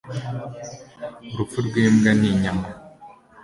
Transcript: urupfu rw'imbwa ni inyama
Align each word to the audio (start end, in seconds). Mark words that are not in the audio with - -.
urupfu 1.31 1.57
rw'imbwa 1.67 2.11
ni 2.19 2.27
inyama 2.31 2.67